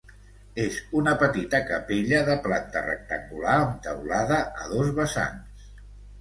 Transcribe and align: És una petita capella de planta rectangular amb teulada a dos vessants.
És 0.61 0.77
una 1.01 1.11
petita 1.23 1.59
capella 1.67 2.21
de 2.29 2.37
planta 2.47 2.83
rectangular 2.87 3.59
amb 3.59 3.77
teulada 3.89 4.41
a 4.63 4.67
dos 4.73 4.91
vessants. 4.99 5.71